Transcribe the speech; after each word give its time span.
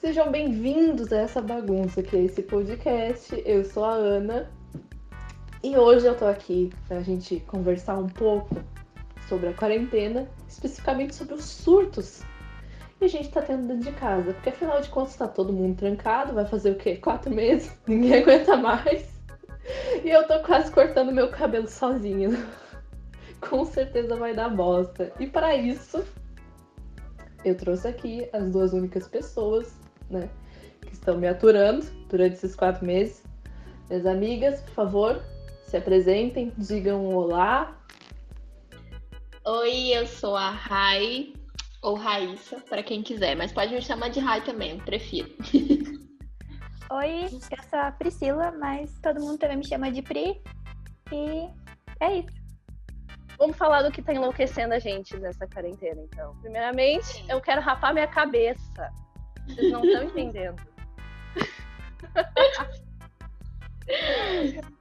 Sejam 0.00 0.32
bem-vindos 0.32 1.12
a 1.12 1.18
essa 1.18 1.42
bagunça 1.42 2.02
que 2.02 2.16
é 2.16 2.24
esse 2.24 2.40
podcast. 2.40 3.42
Eu 3.44 3.62
sou 3.62 3.84
a 3.84 3.92
Ana 3.92 4.50
e 5.62 5.76
hoje 5.76 6.06
eu 6.06 6.16
tô 6.16 6.24
aqui 6.24 6.70
pra 6.88 7.02
gente 7.02 7.38
conversar 7.40 7.98
um 7.98 8.06
pouco 8.06 8.56
sobre 9.28 9.48
a 9.48 9.52
quarentena, 9.52 10.26
especificamente 10.48 11.14
sobre 11.14 11.34
os 11.34 11.44
surtos 11.44 12.22
que 12.98 13.04
a 13.04 13.08
gente 13.08 13.28
tá 13.28 13.42
tendo 13.42 13.66
dentro 13.66 13.92
de 13.92 13.98
casa. 13.98 14.32
Porque 14.32 14.48
afinal 14.48 14.80
de 14.80 14.88
contas 14.88 15.16
tá 15.16 15.28
todo 15.28 15.52
mundo 15.52 15.76
trancado, 15.76 16.32
vai 16.32 16.46
fazer 16.46 16.70
o 16.70 16.76
quê? 16.76 16.96
Quatro 16.96 17.30
meses? 17.30 17.70
Ninguém 17.86 18.22
aguenta 18.22 18.56
mais. 18.56 19.06
E 20.02 20.08
eu 20.08 20.26
tô 20.26 20.40
quase 20.40 20.72
cortando 20.72 21.12
meu 21.12 21.30
cabelo 21.30 21.68
sozinha. 21.68 22.30
Com 23.38 23.66
certeza 23.66 24.16
vai 24.16 24.34
dar 24.34 24.48
bosta. 24.48 25.12
E 25.20 25.26
para 25.26 25.54
isso, 25.54 26.02
eu 27.44 27.54
trouxe 27.54 27.86
aqui 27.86 28.26
as 28.32 28.50
duas 28.50 28.72
únicas 28.72 29.06
pessoas, 29.06 29.78
né, 30.10 30.28
que 30.82 30.92
estão 30.92 31.16
me 31.16 31.28
aturando 31.28 31.86
durante 32.08 32.34
esses 32.34 32.54
quatro 32.56 32.84
meses. 32.84 33.22
Minhas 33.88 34.06
amigas, 34.06 34.60
por 34.60 34.74
favor, 34.74 35.22
se 35.64 35.76
apresentem, 35.76 36.52
digam 36.58 37.04
um 37.04 37.14
olá. 37.14 37.76
Oi, 39.44 39.96
eu 39.96 40.06
sou 40.06 40.36
a 40.36 40.50
Rai, 40.50 41.32
ou 41.82 41.94
Raíssa, 41.94 42.60
para 42.68 42.82
quem 42.82 43.02
quiser, 43.02 43.36
mas 43.36 43.52
pode 43.52 43.74
me 43.74 43.80
chamar 43.80 44.10
de 44.10 44.20
Rai 44.20 44.42
também, 44.42 44.78
prefiro. 44.78 45.30
Oi, 46.92 47.24
eu 47.24 47.30
sou 47.30 47.78
a 47.78 47.92
Priscila, 47.92 48.50
mas 48.58 48.92
todo 49.00 49.20
mundo 49.20 49.38
também 49.38 49.58
me 49.58 49.64
chama 49.64 49.92
de 49.92 50.02
Pri. 50.02 50.42
E 51.12 51.48
é 52.00 52.18
isso. 52.18 52.40
Vamos 53.38 53.56
falar 53.56 53.82
do 53.82 53.92
que 53.92 54.02
tá 54.02 54.12
enlouquecendo 54.12 54.74
a 54.74 54.78
gente 54.78 55.16
nessa 55.16 55.46
quarentena, 55.46 56.02
então. 56.02 56.36
Primeiramente, 56.40 57.24
eu 57.28 57.40
quero 57.40 57.60
rapar 57.60 57.94
minha 57.94 58.08
cabeça. 58.08 58.92
Vocês 59.46 59.72
não 59.72 59.84
estão 59.84 60.04
entendendo. 60.04 60.62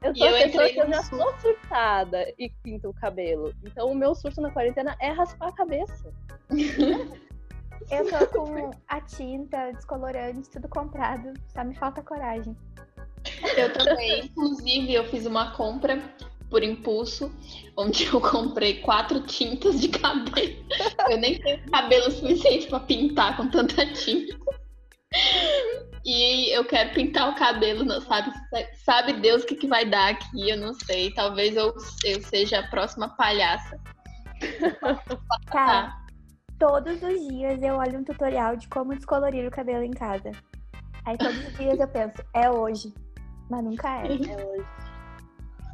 eu 0.03 0.15
sou 0.15 0.27
eu 0.27 0.35
a 0.35 0.39
pessoa 0.39 0.69
que 0.69 0.79
eu 0.79 0.87
já 0.87 1.03
sou 1.03 1.39
surtada 1.39 2.33
e 2.37 2.49
pinto 2.63 2.89
o 2.89 2.93
cabelo. 2.93 3.53
Então 3.63 3.91
o 3.91 3.95
meu 3.95 4.13
surto 4.15 4.41
na 4.41 4.51
quarentena 4.51 4.95
é 4.99 5.09
raspar 5.11 5.49
a 5.49 5.53
cabeça. 5.53 6.13
Eu 7.89 8.05
tô 8.11 8.43
com 8.43 8.71
a 8.87 9.01
tinta, 9.01 9.71
descolorante, 9.71 10.49
tudo 10.49 10.67
comprado. 10.67 11.33
Só 11.47 11.63
me 11.63 11.73
falta 11.73 12.03
coragem. 12.03 12.55
Eu 13.57 13.73
também, 13.73 14.25
inclusive, 14.25 14.93
eu 14.93 15.05
fiz 15.05 15.25
uma 15.25 15.51
compra 15.51 15.99
por 16.49 16.63
impulso, 16.63 17.31
onde 17.77 18.05
eu 18.05 18.19
comprei 18.19 18.81
quatro 18.81 19.21
tintas 19.21 19.79
de 19.79 19.89
cabelo. 19.89 20.65
Eu 21.09 21.17
nem 21.17 21.39
tenho 21.39 21.63
cabelo 21.69 22.11
suficiente 22.11 22.67
para 22.67 22.79
pintar 22.81 23.37
com 23.37 23.47
tanta 23.49 23.85
tinta. 23.93 24.37
Eu 26.59 26.65
quero 26.65 26.93
pintar 26.93 27.29
o 27.29 27.35
cabelo, 27.35 27.85
não 27.85 28.01
sabe? 28.01 28.33
Sabe 28.83 29.13
Deus 29.13 29.43
o 29.43 29.45
que, 29.45 29.55
que 29.55 29.65
vai 29.65 29.85
dar 29.85 30.09
aqui, 30.09 30.49
eu 30.49 30.57
não 30.57 30.73
sei. 30.73 31.09
Talvez 31.13 31.55
eu, 31.55 31.73
eu 32.03 32.21
seja 32.21 32.59
a 32.59 32.67
próxima 32.67 33.07
palhaça. 33.15 33.79
Cara, 35.49 35.95
todos 36.59 37.01
os 37.01 37.27
dias 37.29 37.61
eu 37.61 37.75
olho 37.75 37.99
um 37.99 38.03
tutorial 38.03 38.57
de 38.57 38.67
como 38.67 38.93
descolorir 38.93 39.47
o 39.47 39.51
cabelo 39.51 39.83
em 39.83 39.91
casa. 39.91 40.31
Aí 41.05 41.17
todos 41.17 41.37
os 41.37 41.57
dias 41.57 41.79
eu 41.79 41.87
penso, 41.87 42.21
é 42.33 42.51
hoje. 42.51 42.93
Mas 43.49 43.63
nunca 43.63 44.01
é. 44.01 44.07
É 44.07 44.45
hoje. 44.45 44.65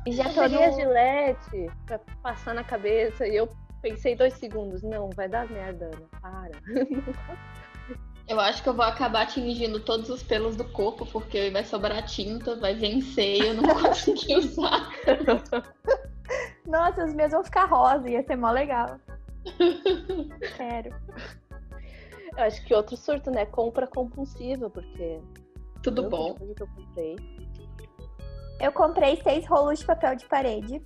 E 0.06 0.12
já 0.12 0.30
tô 0.30 0.42
a 0.42 0.48
no... 0.48 0.72
gilete 0.72 1.68
pra 1.88 1.98
passar 2.22 2.54
na 2.54 2.64
cabeça 2.64 3.28
e 3.28 3.36
eu 3.36 3.50
pensei 3.82 4.16
dois 4.16 4.36
segundos. 4.36 4.84
Não, 4.84 5.10
vai 5.16 5.28
dar 5.28 5.50
merda, 5.50 5.86
Ana. 5.86 6.08
Para. 6.22 6.52
Eu 8.28 8.40
acho 8.40 8.64
que 8.64 8.70
eu 8.70 8.74
vou 8.74 8.86
acabar 8.86 9.28
tingindo 9.28 9.80
todos 9.80 10.10
os 10.10 10.24
pelos 10.24 10.56
do 10.56 10.66
corpo, 10.66 11.06
porque 11.06 11.52
vai 11.52 11.64
sobrar 11.64 12.04
tinta, 12.06 12.56
vai 12.56 12.74
vencer 12.74 13.38
e 13.42 13.48
eu 13.48 13.54
não 13.54 13.64
vou 13.74 13.90
conseguir 13.90 14.38
usar. 14.38 14.90
Nossa, 16.66 17.06
os 17.06 17.14
meus 17.14 17.32
vão 17.32 17.44
ficar 17.44 17.66
rosa, 17.66 18.10
ia 18.10 18.24
ser 18.24 18.36
mó 18.36 18.50
legal. 18.52 19.00
Quero. 20.58 20.90
Eu 22.36 22.44
acho 22.44 22.66
que 22.66 22.74
outro 22.74 22.98
surto, 22.98 23.30
né? 23.30 23.46
Compra 23.46 23.86
compulsiva, 23.86 24.70
porque. 24.70 25.22
Tudo 25.84 26.04
eu, 26.04 26.10
bom. 26.10 26.34
que 26.34 26.64
eu 26.64 26.68
comprei. 26.68 27.16
Eu 28.60 28.72
comprei 28.72 29.22
seis 29.22 29.46
rolos 29.48 29.80
de 29.80 29.86
papel 29.86 30.16
de 30.16 30.26
parede. 30.26 30.82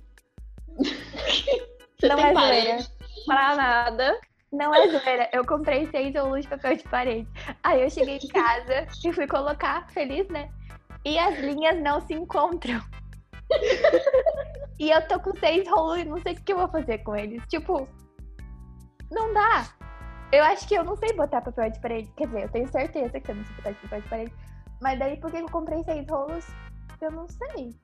Você 0.76 2.08
Não 2.08 2.16
tem 2.16 2.26
é 2.26 2.34
parede? 2.34 2.90
Pra 3.26 3.56
nada. 3.56 4.20
Não 4.52 4.74
é 4.74 4.88
zoeira, 4.88 5.30
eu 5.32 5.46
comprei 5.46 5.86
seis 5.90 6.14
rolos 6.14 6.42
de 6.42 6.48
papel 6.48 6.76
de 6.76 6.82
parede. 6.84 7.28
Aí 7.62 7.82
eu 7.82 7.90
cheguei 7.90 8.16
em 8.16 8.28
casa 8.28 8.86
e 9.04 9.12
fui 9.12 9.26
colocar, 9.26 9.88
feliz, 9.90 10.28
né? 10.28 10.50
E 11.04 11.18
as 11.18 11.38
linhas 11.38 11.80
não 11.80 12.00
se 12.00 12.14
encontram. 12.14 12.80
e 14.78 14.90
eu 14.90 15.06
tô 15.06 15.20
com 15.20 15.34
seis 15.36 15.68
rolos 15.68 16.00
e 16.00 16.04
não 16.04 16.20
sei 16.20 16.32
o 16.34 16.42
que 16.42 16.52
eu 16.52 16.58
vou 16.58 16.68
fazer 16.68 16.98
com 16.98 17.14
eles. 17.14 17.42
Tipo, 17.48 17.88
não 19.10 19.32
dá. 19.32 19.68
Eu 20.32 20.42
acho 20.44 20.66
que 20.66 20.74
eu 20.74 20.84
não 20.84 20.96
sei 20.96 21.12
botar 21.14 21.40
papel 21.40 21.70
de 21.70 21.80
parede. 21.80 22.12
Quer 22.16 22.26
dizer, 22.26 22.42
eu 22.42 22.48
tenho 22.50 22.68
certeza 22.68 23.20
que 23.20 23.30
eu 23.30 23.36
não 23.36 23.44
sei 23.44 23.56
botar 23.56 23.74
papel 23.74 24.00
de 24.00 24.08
parede. 24.08 24.34
Mas 24.80 24.98
daí, 24.98 25.16
por 25.16 25.30
que 25.30 25.36
eu 25.36 25.46
comprei 25.46 25.82
seis 25.84 26.06
rolos? 26.08 26.46
Eu 27.00 27.12
não 27.12 27.28
sei. 27.28 27.74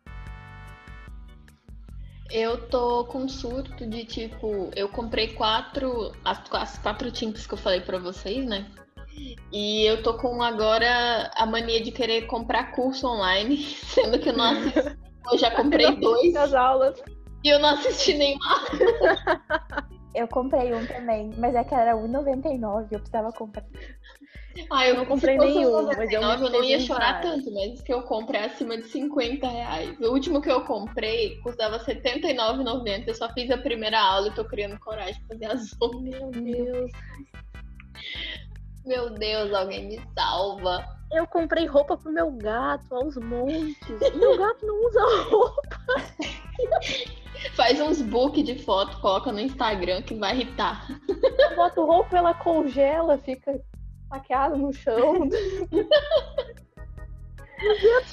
Eu 2.30 2.68
tô 2.68 3.04
com 3.04 3.28
surto 3.28 3.86
de 3.86 4.04
tipo, 4.04 4.70
eu 4.74 4.88
comprei 4.88 5.28
quatro, 5.28 6.12
as, 6.24 6.40
as 6.52 6.78
quatro 6.78 7.10
tintas 7.10 7.46
que 7.46 7.54
eu 7.54 7.58
falei 7.58 7.80
pra 7.80 7.98
vocês, 7.98 8.44
né? 8.44 8.66
E 9.52 9.84
eu 9.86 10.02
tô 10.02 10.14
com 10.14 10.42
agora 10.42 11.30
a 11.34 11.46
mania 11.46 11.80
de 11.80 11.90
querer 11.90 12.26
comprar 12.26 12.72
curso 12.72 13.06
online, 13.06 13.56
sendo 13.86 14.18
que 14.18 14.28
eu 14.28 14.36
não 14.36 14.44
assisti. 14.44 14.96
Eu 15.32 15.38
já 15.38 15.50
comprei 15.52 15.94
dois 15.96 16.34
As 16.36 16.52
aulas. 16.52 17.02
e 17.44 17.48
eu 17.48 17.58
não 17.58 17.70
assisti 17.70 18.14
nenhum. 18.14 18.38
Eu 20.16 20.26
comprei 20.26 20.72
um 20.72 20.86
também, 20.86 21.30
mas 21.36 21.54
é 21.54 21.62
que 21.62 21.74
era 21.74 21.94
R$1,99, 21.94 22.88
eu 22.90 22.98
precisava 22.98 23.30
comprar. 23.32 23.66
Ah, 24.70 24.88
Eu 24.88 24.96
não 24.96 25.04
comprei 25.04 25.36
nenhum, 25.36 25.84
mas 25.94 26.10
eu 26.10 26.22
99, 26.22 26.44
eu 26.44 26.50
não 26.50 26.64
ia 26.64 26.80
chorar 26.80 27.20
tanto, 27.20 27.52
mas 27.52 27.82
que 27.82 27.92
eu 27.92 28.00
comprei 28.00 28.40
é 28.40 28.44
acima 28.46 28.78
de 28.78 28.84
50 28.84 29.46
reais. 29.46 30.00
O 30.00 30.10
último 30.12 30.40
que 30.40 30.50
eu 30.50 30.64
comprei 30.64 31.38
custava 31.42 31.76
R$ 31.76 31.84
79,90. 31.84 33.04
Eu 33.06 33.14
só 33.14 33.28
fiz 33.34 33.50
a 33.50 33.58
primeira 33.58 34.00
aula 34.00 34.28
e 34.28 34.34
tô 34.34 34.42
criando 34.46 34.78
coragem 34.78 35.20
pra 35.28 35.36
fazer 35.36 35.52
as 35.52 35.76
outras. 35.78 36.02
Meu 36.02 36.30
Deus. 36.30 36.90
Meu 38.86 39.10
Deus, 39.10 39.52
alguém 39.52 39.86
me 39.86 40.02
salva. 40.18 40.82
Eu 41.12 41.26
comprei 41.26 41.66
roupa 41.66 41.94
pro 41.94 42.10
meu 42.10 42.32
gato 42.32 42.94
aos 42.94 43.16
montes. 43.16 44.14
Meu 44.14 44.38
gato 44.38 44.64
não 44.64 44.86
usa 44.86 45.28
roupa. 45.28 45.62
Faz 47.54 47.80
uns 47.80 48.02
book 48.02 48.42
de 48.42 48.56
foto, 48.62 49.00
coloca 49.00 49.32
no 49.32 49.40
Instagram 49.40 50.02
que 50.02 50.14
vai 50.14 50.34
irritar. 50.34 50.86
Eu 51.08 51.56
boto 51.56 51.84
roupa, 51.84 52.16
ela 52.16 52.34
congela, 52.34 53.18
fica 53.18 53.60
saqueada 54.08 54.56
no 54.56 54.72
chão. 54.72 55.28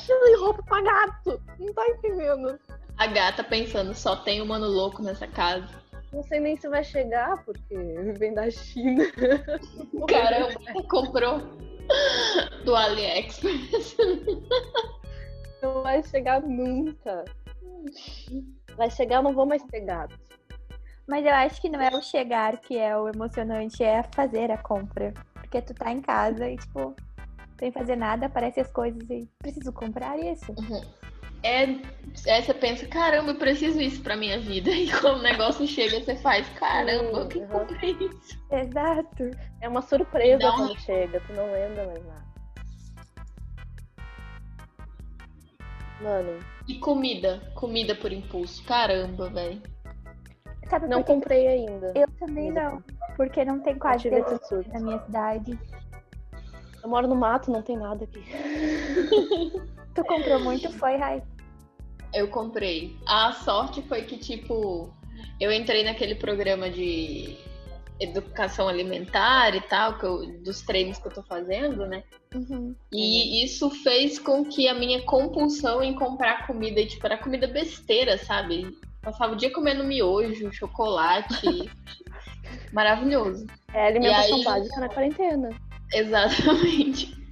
Tirei 0.06 0.36
roupa 0.38 0.64
pra 0.64 0.82
gato. 0.82 1.42
Não 1.60 1.74
tá 1.74 1.88
entendendo. 1.90 2.60
A 2.98 3.08
gata 3.08 3.44
pensando, 3.44 3.94
só 3.94 4.16
tem 4.16 4.42
humano 4.42 4.68
louco 4.68 5.02
nessa 5.02 5.28
casa. 5.28 5.68
Não 6.12 6.24
sei 6.24 6.40
nem 6.40 6.56
se 6.56 6.70
vai 6.70 6.84
chegar, 6.84 7.44
porque 7.44 7.76
vem 8.20 8.34
da 8.34 8.50
China. 8.52 9.04
Caramba, 10.08 10.84
comprou 10.88 11.42
do 12.64 12.76
AliExpress. 12.76 13.98
Não 15.62 15.82
vai 15.82 16.04
chegar 16.04 16.42
nunca. 16.42 17.26
Vai 18.76 18.90
chegar, 18.90 19.18
eu 19.18 19.24
não 19.24 19.34
vou 19.34 19.46
mais 19.46 19.64
gato. 19.86 20.14
Mas 21.08 21.26
eu 21.26 21.34
acho 21.34 21.62
que 21.62 21.70
não 21.70 21.82
é 21.82 21.90
o 21.96 22.02
chegar 22.02 22.58
que 22.58 22.78
é 22.78 22.98
o 22.98 23.08
emocionante, 23.10 23.84
é 23.84 24.04
fazer 24.16 24.50
a 24.52 24.58
compra. 24.58 25.14
Porque 25.36 25.62
tu 25.62 25.74
tá 25.74 25.92
em 25.92 26.02
casa 26.02 26.48
e, 26.50 26.58
tipo, 26.58 26.96
sem 27.60 27.72
fazer 27.72 27.96
nada, 27.96 28.26
aparecem 28.26 28.62
as 28.62 28.72
coisas 28.72 29.08
e 29.10 29.28
preciso 29.42 29.72
comprar 29.74 30.18
isso. 30.18 30.56
É, 31.44 31.66
aí 32.32 32.42
você 32.42 32.54
pensa, 32.54 32.88
caramba, 32.88 33.32
eu 33.32 33.36
preciso 33.38 33.80
isso 33.82 34.02
pra 34.02 34.16
minha 34.16 34.40
vida. 34.40 34.70
E 34.72 34.90
quando 34.90 35.20
o 35.20 35.24
negócio 35.24 35.68
chega, 35.68 36.00
você 36.00 36.16
faz, 36.16 36.48
caramba, 36.58 37.20
eu 37.20 37.28
que 37.28 37.40
Uhum. 37.40 37.48
comprei 37.50 37.92
isso. 37.92 38.40
Exato. 38.50 39.30
É 39.62 39.68
uma 39.68 39.82
surpresa 39.82 40.50
um- 40.52 40.56
quando 40.56 40.80
chega, 40.80 41.20
tu 41.20 41.34
não 41.34 41.52
lembra 41.52 41.86
mais 41.86 42.06
nada. 42.06 42.24
Mano, 46.02 46.40
E 46.68 46.76
comida, 46.76 47.42
comida 47.56 47.94
por 47.94 48.12
impulso. 48.12 48.64
Caramba, 48.64 49.30
velho. 49.30 49.62
Sabe 50.70 50.88
não 50.88 51.04
comprei 51.04 51.48
ainda. 51.48 51.92
eu 51.96 52.08
também 52.20 52.52
não? 52.52 52.82
Porque 53.18 53.44
não 53.44 53.60
tem 53.60 53.78
quase 53.78 54.10
surto. 54.48 54.72
na 54.72 54.80
minha 54.80 55.00
cidade. 55.06 55.60
Eu 56.82 56.90
moro 56.90 57.08
no 57.08 57.16
mato, 57.16 57.52
não 57.52 57.62
tem 57.62 57.78
nada 57.78 58.04
aqui. 58.04 58.24
Tu 59.94 60.04
comprou 60.06 60.40
muito, 60.40 60.72
foi, 60.72 60.96
Rai? 60.98 61.22
Eu 62.14 62.28
comprei. 62.28 62.98
A 63.06 63.32
sorte 63.34 63.82
foi 63.84 64.04
que, 64.04 64.18
tipo, 64.18 64.92
eu 65.40 65.52
entrei 65.52 65.84
naquele 65.84 66.16
programa 66.16 66.70
de 66.70 67.38
educação 68.04 68.68
alimentar 68.68 69.56
e 69.56 69.62
tal, 69.62 69.98
que 69.98 70.06
eu, 70.06 70.40
dos 70.42 70.62
treinos 70.62 70.98
que 70.98 71.08
eu 71.08 71.12
tô 71.14 71.24
fazendo, 71.24 71.86
né? 71.86 72.04
Uhum. 72.34 72.76
E 72.92 73.44
isso 73.44 73.70
fez 73.70 74.20
com 74.20 74.44
que 74.44 74.68
a 74.68 74.74
minha 74.74 75.02
compulsão 75.04 75.84
em 75.84 75.94
comprar 75.94 76.48
comida, 76.48 76.80
e, 76.82 76.86
tipo, 76.88 77.06
era 77.06 77.18
comida 77.18 77.48
besteira, 77.48 78.18
sabe? 78.18 78.78
Passava 79.02 79.34
o 79.34 79.36
dia 79.36 79.52
comendo 79.52 79.84
miojo, 79.84 80.52
chocolate. 80.52 81.70
maravilhoso. 82.72 83.46
É 83.74 83.88
alimentação 83.88 84.38
aí- 84.38 84.44
básica 84.44 84.80
na 84.80 84.90
quarentena. 84.90 85.50
Exatamente. 85.94 87.23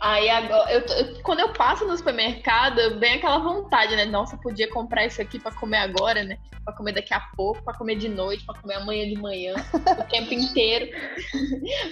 Aí 0.00 0.28
agora, 0.28 0.72
eu, 0.72 0.80
eu- 0.80 1.22
quando 1.22 1.40
eu 1.40 1.52
passo 1.52 1.86
no 1.86 1.96
supermercado, 1.96 2.98
vem 2.98 3.14
aquela 3.14 3.38
vontade, 3.38 3.94
né? 3.96 4.04
Nossa, 4.04 4.36
podia 4.36 4.68
comprar 4.70 5.06
isso 5.06 5.20
aqui 5.20 5.38
pra 5.38 5.52
comer 5.52 5.78
agora, 5.78 6.22
né? 6.24 6.38
Pra 6.64 6.74
comer 6.74 6.92
daqui 6.92 7.12
a 7.12 7.20
pouco, 7.36 7.62
pra 7.62 7.74
comer 7.74 7.96
de 7.96 8.08
noite, 8.08 8.44
pra 8.44 8.58
comer 8.60 8.74
amanhã 8.74 9.06
de 9.08 9.16
manhã, 9.20 9.54
o 9.98 10.04
tempo 10.08 10.32
inteiro. 10.32 10.90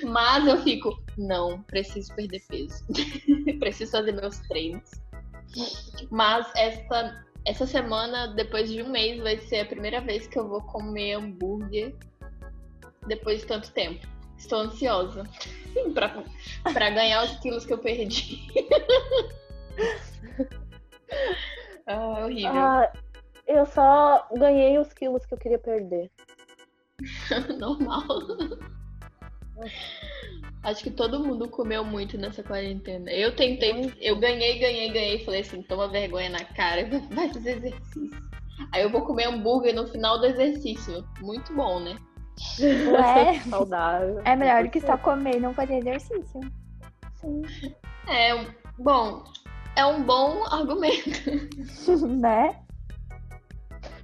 Mas 0.04 0.46
eu 0.46 0.62
fico, 0.62 1.02
não, 1.16 1.62
preciso 1.62 2.14
perder 2.14 2.42
peso. 2.48 2.84
preciso 3.60 3.92
fazer 3.92 4.12
meus 4.12 4.38
treinos. 4.48 4.90
Mas 6.10 6.50
essa, 6.56 7.24
essa 7.46 7.66
semana, 7.66 8.28
depois 8.28 8.70
de 8.70 8.82
um 8.82 8.88
mês, 8.90 9.20
vai 9.20 9.36
ser 9.38 9.60
a 9.60 9.66
primeira 9.66 10.00
vez 10.00 10.26
que 10.26 10.38
eu 10.38 10.48
vou 10.48 10.62
comer 10.62 11.14
hambúrguer 11.14 11.94
depois 13.06 13.40
de 13.40 13.46
tanto 13.46 13.70
tempo. 13.72 14.06
Estou 14.42 14.58
ansiosa 14.58 15.22
pra, 15.94 16.24
pra 16.72 16.90
ganhar 16.90 17.22
os 17.22 17.38
quilos 17.38 17.64
que 17.64 17.72
eu 17.72 17.78
perdi. 17.78 18.44
ah, 21.86 22.16
é 22.18 22.24
horrível. 22.24 22.52
Ah, 22.52 22.92
eu 23.46 23.64
só 23.66 24.26
ganhei 24.36 24.78
os 24.78 24.92
quilos 24.92 25.24
que 25.24 25.32
eu 25.32 25.38
queria 25.38 25.60
perder. 25.60 26.10
Normal. 27.56 28.02
Acho 30.64 30.82
que 30.82 30.90
todo 30.90 31.24
mundo 31.24 31.48
comeu 31.48 31.84
muito 31.84 32.18
nessa 32.18 32.42
quarentena. 32.42 33.12
Eu 33.12 33.36
tentei, 33.36 33.94
eu 34.00 34.18
ganhei, 34.18 34.58
ganhei, 34.58 34.90
ganhei. 34.90 35.24
Falei 35.24 35.42
assim, 35.42 35.62
toma 35.62 35.86
vergonha 35.86 36.30
na 36.30 36.44
cara, 36.44 36.84
vai 37.14 37.32
fazer 37.32 37.58
exercício. 37.58 38.10
Aí 38.72 38.82
eu 38.82 38.90
vou 38.90 39.02
comer 39.02 39.28
hambúrguer 39.28 39.72
no 39.72 39.86
final 39.86 40.18
do 40.18 40.26
exercício. 40.26 41.06
Muito 41.20 41.54
bom, 41.54 41.78
né? 41.78 41.96
Ué, 42.60 43.40
Saudável. 43.48 44.20
é 44.24 44.36
melhor 44.36 44.64
do 44.64 44.70
que 44.70 44.80
só 44.80 44.96
comer 44.96 45.36
e 45.36 45.40
não 45.40 45.54
fazer 45.54 45.78
exercício. 45.78 46.40
Sim. 47.14 47.42
É, 48.08 48.46
bom, 48.78 49.24
é 49.76 49.86
um 49.86 50.02
bom 50.02 50.44
argumento. 50.44 51.08
né? 52.06 52.58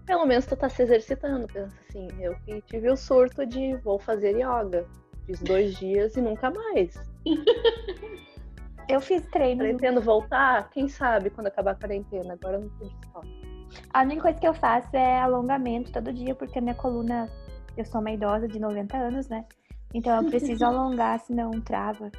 Pelo 0.07 0.25
menos 0.25 0.47
tu 0.47 0.57
tá 0.57 0.69
se 0.69 0.83
exercitando. 0.83 1.47
Pensa 1.49 1.77
assim, 1.89 2.09
eu 2.21 2.35
que 2.45 2.63
tive 2.63 2.91
o 2.91 2.97
surto 2.97 3.45
de 3.45 3.77
vou 3.77 3.99
fazer 3.99 4.37
yoga. 4.37 4.87
Fiz 5.27 5.41
dois 5.41 5.77
dias 5.77 6.17
e 6.17 6.23
nunca 6.23 6.51
mais. 6.51 6.95
Eu 8.89 9.01
fiz 9.03 9.21
treino. 9.27 9.63
Pretendo 9.63 10.01
voltar, 10.01 10.71
quem 10.71 10.89
sabe, 10.89 11.29
quando 11.29 11.49
acabar 11.49 11.73
a 11.73 11.75
quarentena. 11.75 12.33
Agora 12.33 12.57
eu 12.57 12.63
não 12.63 12.69
pude 12.71 12.95
só. 13.13 13.21
A 13.93 14.03
única 14.03 14.23
coisa 14.23 14.39
que 14.39 14.49
eu 14.49 14.55
faço 14.55 14.97
é 14.97 15.21
alongamento 15.21 15.93
todo 15.93 16.13
dia, 16.13 16.35
porque 16.35 16.59
a 16.59 16.63
minha 16.63 16.75
coluna. 16.75 17.31
Eu 17.77 17.85
sou 17.85 18.01
uma 18.01 18.11
idosa 18.11 18.49
de 18.49 18.59
90 18.59 18.97
anos, 18.97 19.29
né? 19.29 19.45
Então 19.95 20.17
eu 20.17 20.29
preciso 20.29 20.65
alongar, 20.67 21.21
senão 21.21 21.51
trava. 21.61 22.11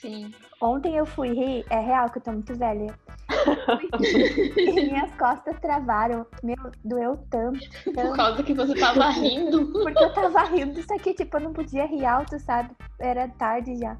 Sim. 0.00 0.32
Ontem 0.60 0.96
eu 0.96 1.04
fui 1.04 1.32
rir, 1.32 1.66
é 1.70 1.80
real 1.80 2.10
que 2.10 2.18
eu 2.18 2.22
tô 2.22 2.32
muito 2.32 2.54
velha. 2.54 2.94
e 4.56 4.72
minhas 4.72 5.14
costas 5.16 5.58
travaram. 5.60 6.26
Meu, 6.42 6.56
doeu 6.84 7.16
tanto, 7.30 7.60
Por 7.84 7.94
tanto. 7.94 8.16
causa 8.16 8.42
que 8.42 8.54
você 8.54 8.74
tava 8.74 9.10
rindo. 9.10 9.72
Porque 9.82 10.02
eu 10.02 10.12
tava 10.12 10.44
rindo, 10.44 10.78
isso 10.78 10.92
aqui, 10.94 11.14
tipo, 11.14 11.36
eu 11.36 11.40
não 11.40 11.52
podia 11.52 11.86
rir 11.86 12.04
alto, 12.04 12.38
sabe? 12.38 12.70
Era 12.98 13.28
tarde 13.28 13.76
já. 13.76 13.96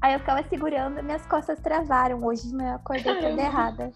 Aí 0.00 0.14
eu 0.14 0.20
ficava 0.20 0.42
segurando, 0.48 1.02
minhas 1.02 1.26
costas 1.26 1.60
travaram. 1.60 2.24
Hoje 2.24 2.48
de 2.48 2.54
manhã 2.54 2.72
eu 2.72 2.76
acordei 2.76 3.14
toda 3.14 3.42
errada. 3.42 3.92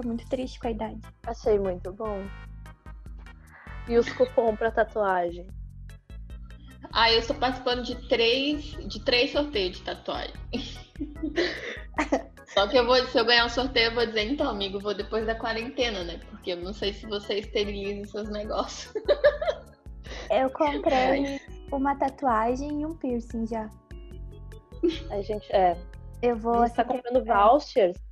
Tô 0.00 0.06
muito 0.06 0.24
triste 0.28 0.60
com 0.60 0.68
a 0.68 0.70
idade. 0.70 1.00
Achei 1.26 1.58
muito 1.58 1.92
bom. 1.92 2.24
E 3.88 3.98
os 3.98 4.08
cupom 4.12 4.54
pra 4.54 4.70
tatuagem? 4.70 5.48
Ah, 6.92 7.10
eu 7.10 7.18
estou 7.18 7.34
participando 7.34 7.82
de 7.82 7.96
três, 8.08 8.76
de 8.86 9.00
três 9.00 9.32
sorteios 9.32 9.78
de 9.78 9.82
tatuagem. 9.82 10.34
Só 12.46 12.68
que 12.68 12.78
eu 12.78 12.86
vou, 12.86 12.94
se 13.06 13.18
eu 13.18 13.24
ganhar 13.24 13.46
um 13.46 13.48
sorteio, 13.48 13.86
eu 13.86 13.94
vou 13.96 14.06
dizer, 14.06 14.30
então, 14.30 14.48
amigo, 14.48 14.78
vou 14.78 14.94
depois 14.94 15.26
da 15.26 15.34
quarentena, 15.34 16.04
né? 16.04 16.20
Porque 16.30 16.52
eu 16.52 16.58
não 16.58 16.72
sei 16.72 16.92
se 16.92 17.04
você 17.04 17.40
esteriliza 17.40 18.02
os 18.02 18.10
seus 18.10 18.30
negócios. 18.30 18.94
Eu 20.30 20.48
comprei 20.50 21.40
uma 21.72 21.96
tatuagem 21.96 22.82
e 22.82 22.86
um 22.86 22.94
piercing 22.94 23.46
já. 23.46 23.68
A 25.10 25.20
gente, 25.20 25.50
é, 25.52 25.76
Eu 26.22 26.36
vou 26.36 26.66
gente 26.66 26.76
tá 26.76 26.84
comprando 26.84 27.24
vouchers 27.24 27.96
pra 27.98 28.07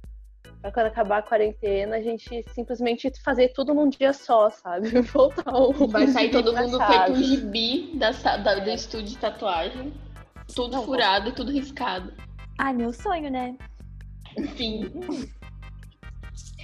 quando 0.72 0.86
acabar 0.86 1.18
a 1.18 1.22
quarentena, 1.22 1.96
a 1.96 2.00
gente 2.02 2.42
simplesmente 2.54 3.10
fazer 3.22 3.48
tudo 3.48 3.74
num 3.74 3.88
dia 3.88 4.12
só, 4.12 4.50
sabe? 4.50 4.88
Voltar 5.12 5.54
o 5.54 5.86
Vai 5.88 6.06
sair 6.08 6.30
todo 6.30 6.54
mundo 6.54 6.78
feito 6.78 7.12
um 7.12 7.22
gibi 7.22 7.98
da, 7.98 8.10
da- 8.10 8.54
do 8.60 8.70
estúdio 8.70 9.08
de 9.08 9.18
tatuagem. 9.18 9.92
Tudo 10.54 10.72
Não, 10.72 10.84
furado 10.84 11.28
e 11.30 11.32
tudo 11.32 11.50
riscado. 11.52 12.12
Ai, 12.58 12.72
meu 12.72 12.92
sonho, 12.92 13.30
né? 13.30 13.56
Enfim. 14.36 14.92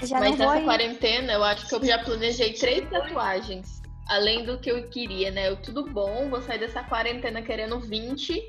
Já 0.02 0.20
Mas 0.20 0.36
vou 0.36 0.46
nessa 0.46 0.60
ir. 0.60 0.64
quarentena, 0.64 1.32
eu 1.32 1.44
acho 1.44 1.68
que 1.68 1.74
eu 1.74 1.84
já 1.84 1.98
planejei 1.98 2.52
três 2.54 2.88
tatuagens. 2.88 3.82
Além 4.08 4.44
do 4.44 4.58
que 4.58 4.70
eu 4.70 4.88
queria, 4.90 5.30
né? 5.30 5.48
Eu, 5.48 5.56
tudo 5.56 5.90
bom, 5.90 6.28
vou 6.28 6.42
sair 6.42 6.58
dessa 6.58 6.82
quarentena 6.82 7.42
querendo 7.42 7.80
20. 7.80 8.40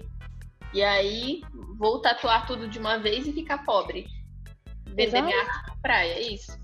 E 0.73 0.81
aí, 0.83 1.43
vou 1.77 1.99
tatuar 2.01 2.45
tudo 2.47 2.67
de 2.67 2.79
uma 2.79 2.97
vez 2.97 3.27
e 3.27 3.33
ficar 3.33 3.59
pobre. 3.59 4.07
Vender 4.95 5.21
minha 5.21 5.39
arte 5.39 5.69
na 5.69 5.75
praia, 5.81 6.13
é 6.13 6.21
isso. 6.21 6.59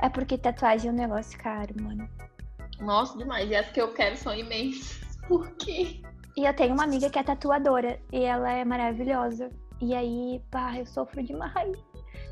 É 0.00 0.08
porque 0.08 0.36
tatuagem 0.38 0.90
é 0.90 0.92
um 0.92 0.96
negócio 0.96 1.38
caro, 1.38 1.74
mano. 1.80 2.08
Nossa, 2.80 3.16
demais. 3.16 3.50
E 3.50 3.56
as 3.56 3.70
que 3.70 3.80
eu 3.80 3.92
quero 3.92 4.16
são 4.16 4.34
imensas. 4.34 5.00
Por 5.28 5.50
quê? 5.56 6.00
E 6.36 6.44
eu 6.44 6.54
tenho 6.54 6.74
uma 6.74 6.84
amiga 6.84 7.10
que 7.10 7.18
é 7.18 7.22
tatuadora 7.22 8.00
e 8.12 8.24
ela 8.24 8.50
é 8.50 8.64
maravilhosa. 8.64 9.50
E 9.80 9.94
aí, 9.94 10.42
pá, 10.50 10.76
eu 10.76 10.86
sofro 10.86 11.22
demais. 11.22 11.76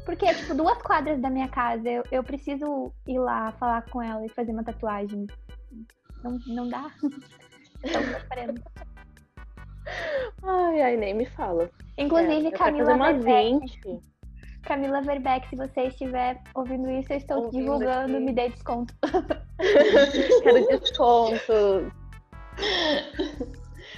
Porque 0.05 0.25
é 0.25 0.35
tipo 0.35 0.55
duas 0.55 0.81
quadras 0.83 1.21
da 1.21 1.29
minha 1.31 1.49
casa. 1.49 1.89
Eu, 1.89 2.03
eu 2.11 2.25
preciso 2.25 2.93
ir 3.07 3.19
lá 3.19 3.53
falar 3.53 3.83
com 3.91 4.03
ela 4.03 4.25
e 4.25 4.29
fazer 4.31 4.53
uma 4.53 4.65
tatuagem. 4.65 5.27
Não, 6.23 6.39
não 6.47 6.69
dá. 6.69 6.91
Tô 7.83 8.21
sofrendo. 8.21 8.63
Ai, 10.43 10.83
ai, 10.83 10.97
nem 10.97 11.15
me 11.15 11.27
fala. 11.27 11.71
Inclusive, 11.97 12.33
É, 12.33 12.39
eu 12.39 12.51
quero 12.53 12.59
Camila 12.59 12.99
fazer. 12.99 13.61
20. 13.61 14.03
Camila 14.63 15.01
Verbeck, 15.03 15.49
se 15.49 15.57
você 15.57 15.83
estiver 15.85 16.41
ouvindo 16.55 16.91
isso, 16.91 17.13
eu 17.13 17.17
estou 17.19 17.45
Ouvindo 17.45 17.63
divulgando, 17.63 18.17
aqui. 18.17 18.25
me 18.25 18.33
dê 18.33 18.49
desconto. 18.51 18.93
Quero 20.43 20.67
desconto. 20.81 21.93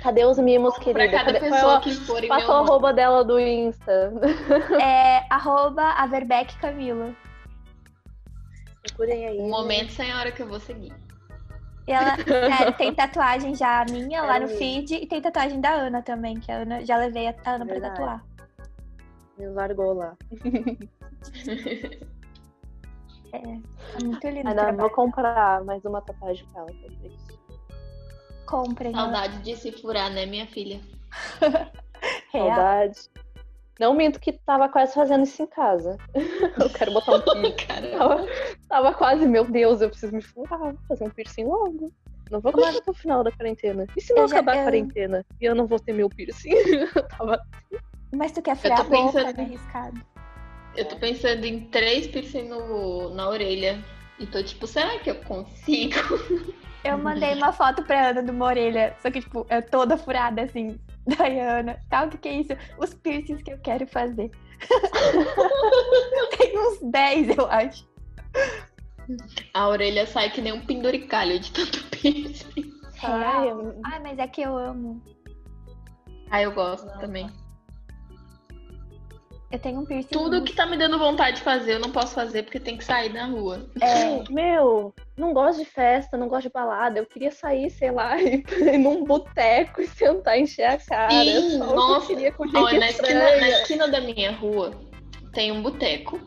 Cadê 0.02 0.25
os 0.25 0.38
mimos, 0.38 0.75
Pra 0.75 0.85
querida? 0.85 1.11
cada 1.11 1.33
Cadê- 1.33 1.40
pessoa 1.40 1.61
Qual 1.62 1.76
é 1.79 1.81
que 1.81 1.95
for 1.95 2.19
o 2.25 2.29
nome. 2.29 2.43
arroba 2.43 2.93
dela 2.93 3.25
do 3.25 3.38
Insta. 3.40 4.12
É 4.81 5.25
arroba 5.31 5.83
a 5.83 6.07
Verbeck 6.07 6.57
Camila. 6.59 7.14
Procurem 8.87 9.26
aí. 9.26 9.38
Um 9.38 9.50
momento 9.50 9.90
sem 9.93 10.11
a 10.11 10.19
hora 10.19 10.31
que 10.33 10.43
eu 10.43 10.49
vou 10.49 10.61
seguir. 10.61 10.93
E 11.87 11.93
ela 11.93 12.17
sério, 12.17 12.73
tem 12.79 12.95
tatuagem 12.95 13.55
já 13.55 13.85
minha 13.90 14.23
lá 14.23 14.35
Quero 14.35 14.49
no 14.52 14.57
feed 14.57 14.95
e 14.95 15.07
tem 15.07 15.21
tatuagem 15.21 15.61
da 15.61 15.71
Ana 15.71 16.00
também, 16.02 16.38
que 16.38 16.50
a 16.52 16.59
Ana 16.59 16.85
já 16.85 16.97
levei 16.97 17.26
a 17.29 17.35
Ana 17.45 17.64
pra 17.64 17.75
Verdade. 17.75 17.95
tatuar. 17.97 18.25
Me 19.40 19.49
largou 19.49 19.94
lá. 19.94 20.16
É 23.32 24.02
muito 24.02 24.28
lindo. 24.28 24.49
Ainda 24.49 24.73
vou 24.73 24.90
comprar 24.90 25.62
mais 25.64 25.85
uma 25.85 26.00
tatuagem 26.02 26.44
pra 26.52 26.62
ela. 26.62 26.70
isso. 27.04 27.38
Comprem. 28.44 28.92
ela. 28.92 29.02
Saudade 29.04 29.38
de 29.42 29.54
se 29.56 29.70
furar, 29.70 30.11
né, 30.12 30.26
minha 30.26 30.49
filha? 30.49 30.80
Real. 32.32 32.47
Saudade. 32.49 32.99
Não 33.78 33.94
minto 33.94 34.18
que 34.18 34.32
tava 34.32 34.68
quase 34.68 34.92
fazendo 34.94 35.23
isso 35.23 35.40
em 35.44 35.47
casa. 35.47 35.97
Eu 36.61 36.68
quero 36.70 36.92
botar 36.92 37.12
um 37.12 37.20
piercing. 37.54 37.97
Tava, 37.97 38.26
tava 38.68 38.94
quase, 38.94 39.26
meu 39.26 39.44
Deus, 39.44 39.80
eu 39.80 39.88
preciso 39.90 40.12
me 40.12 40.20
furar, 40.23 40.59
vou 40.59 40.75
fazer 40.88 41.04
um 41.04 41.11
piercing 41.11 41.44
logo. 41.44 41.92
Não 42.32 42.40
vou 42.40 42.50
aguentar 42.50 42.76
até 42.76 42.90
o 42.90 42.94
final 42.94 43.23
da 43.23 43.30
quarentena. 43.30 43.87
E 43.97 44.00
se 44.00 44.12
não 44.12 44.23
Eu 44.23 44.28
já- 44.28 44.37
acabar 44.38 44.56
eu- 44.56 44.61
a 44.61 44.64
quarentena 44.64 45.25
e 45.40 45.44
eu 45.44 45.54
não 45.54 45.68
vou 45.68 45.78
ter 45.78 45.92
meu 45.92 46.09
piercing? 46.11 46.50
Eu 46.97 47.09
tava 47.09 47.40
Mas 48.12 48.33
tu 48.33 48.43
quer 48.43 48.57
furar 48.57 48.81
a 48.81 48.85
boca, 48.85 49.12
pensando- 49.12 49.37
né? 49.37 49.45
Arriscado. 49.45 50.00
Eu 50.76 50.85
tô 50.88 50.97
pensando 50.97 51.45
em 51.45 51.61
três 51.69 52.07
piercing 52.07 52.49
no, 52.49 53.12
na 53.14 53.29
orelha. 53.29 53.83
E 54.19 54.26
tô 54.26 54.43
tipo, 54.43 54.67
será 54.67 54.99
que 54.99 55.11
eu 55.11 55.17
consigo? 55.23 55.95
Eu 56.83 56.97
mandei 56.97 57.35
uma 57.35 57.52
foto 57.52 57.83
pra 57.83 58.09
Ana 58.09 58.23
de 58.23 58.31
uma 58.31 58.47
orelha, 58.47 58.97
só 59.02 59.11
que, 59.11 59.21
tipo, 59.21 59.45
é 59.50 59.61
toda 59.61 59.99
furada, 59.99 60.43
assim. 60.43 60.79
Daí 61.19 61.38
a 61.40 61.59
Ana, 61.59 61.79
tá, 61.90 62.05
o 62.05 62.09
que 62.09 62.17
que 62.19 62.29
é 62.29 62.33
isso? 62.40 62.52
Os 62.79 62.95
piercings 62.95 63.43
que 63.43 63.52
eu 63.52 63.59
quero 63.59 63.87
fazer. 63.87 64.31
Tem 66.38 66.59
uns 66.59 66.81
10, 66.90 67.37
eu 67.37 67.47
acho. 67.50 67.87
A 69.52 69.69
orelha 69.69 70.07
sai 70.07 70.31
que 70.31 70.40
nem 70.40 70.52
um 70.55 70.64
penduricalho 70.64 71.38
de 71.38 71.50
tanto 71.52 71.83
piercing. 71.90 72.73
Ai, 73.02 73.45
Real. 73.45 73.61
eu- 73.61 73.81
Ai, 73.85 73.99
mas 74.00 74.19
é 74.19 74.26
que 74.26 74.40
eu 74.43 74.57
amo. 74.57 75.02
Ah, 76.31 76.40
eu 76.43 76.52
gosto 76.52 76.87
também. 76.99 77.29
Eu 79.50 79.59
tenho 79.59 79.80
um 79.80 79.85
piercing. 79.85 80.09
Tudo 80.11 80.45
que 80.45 80.54
tá 80.54 80.64
me 80.64 80.76
dando 80.76 80.97
vontade 80.97 81.38
de 81.38 81.42
fazer, 81.42 81.75
eu 81.75 81.80
não 81.80 81.90
posso 81.90 82.14
fazer 82.14 82.45
porque 82.45 82.61
tem 82.61 82.76
que 82.76 82.85
sair 82.85 83.12
na 83.12 83.26
rua. 83.26 83.66
É, 83.80 84.33
Meu, 84.33 84.95
não 85.16 85.33
gosto 85.35 85.59
de 85.59 85.64
festa, 85.64 86.16
não 86.16 86.28
gosto 86.28 86.45
de 86.45 86.52
balada. 86.52 87.00
Eu 87.00 87.07
queria 87.07 87.33
sair, 87.33 87.69
sei 87.69 87.90
lá, 87.90 88.16
e 88.23 88.45
ir 88.49 88.78
num 88.78 89.04
boteco 89.04 89.80
e 89.80 89.88
sentar 89.88 90.38
e 90.38 90.42
encher 90.42 90.66
a 90.66 90.78
cara. 90.78 91.25
Sim, 91.25 91.59
Só 91.59 91.66
que 91.66 91.73
eu 91.73 91.76
nossa. 91.76 92.07
queria 92.07 92.33
com 92.33 92.47
gente 92.47 92.59
Olha, 92.59 92.78
na 92.78 92.90
esquina, 92.90 93.37
na 93.37 93.49
esquina 93.49 93.88
da 93.88 94.00
minha 94.00 94.33
rua 94.33 94.71
tem 95.33 95.50
um 95.50 95.62
boteco. 95.62 96.21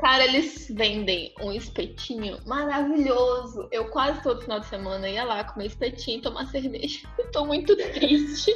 Cara, 0.00 0.24
eles 0.24 0.70
vendem 0.70 1.34
um 1.40 1.52
espetinho 1.52 2.38
maravilhoso. 2.46 3.68
Eu 3.70 3.90
quase 3.90 4.22
todo 4.22 4.40
final 4.40 4.58
de 4.58 4.66
semana 4.66 5.08
ia 5.08 5.24
lá 5.24 5.44
comer 5.44 5.66
espetinho 5.66 6.18
e 6.18 6.22
tomar 6.22 6.46
cerveja. 6.46 7.06
Eu 7.18 7.30
tô 7.30 7.44
muito 7.44 7.76
triste. 7.76 8.50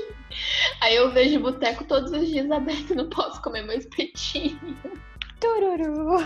Aí 0.81 0.97
eu 0.97 1.13
vejo 1.13 1.39
o 1.39 1.43
boteco 1.43 1.85
todos 1.85 2.11
os 2.11 2.29
dias 2.29 2.51
aberto 2.51 2.93
e 2.93 2.97
não 2.97 3.09
posso 3.09 3.41
comer 3.43 3.63
meu 3.63 3.77
espetinho. 3.77 4.59
tururu. 5.39 6.19